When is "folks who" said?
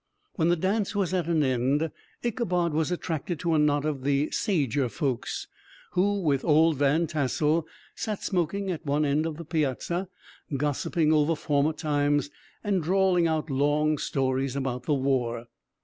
4.89-6.19